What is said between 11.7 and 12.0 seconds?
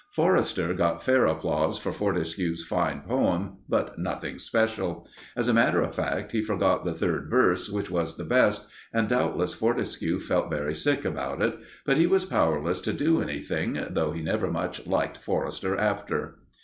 but